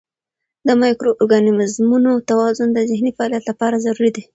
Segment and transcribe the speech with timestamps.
[0.67, 4.23] د مایکرو ارګانیزمونو توازن د ذهني فعالیت لپاره ضروري دی.